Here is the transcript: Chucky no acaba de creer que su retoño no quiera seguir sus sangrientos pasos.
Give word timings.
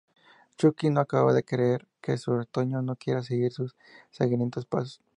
Chucky 0.57 0.89
no 0.89 0.99
acaba 0.99 1.31
de 1.31 1.43
creer 1.43 1.87
que 2.01 2.17
su 2.17 2.35
retoño 2.35 2.81
no 2.81 2.95
quiera 2.95 3.21
seguir 3.21 3.51
sus 3.51 3.75
sangrientos 4.09 4.65
pasos. 4.65 4.99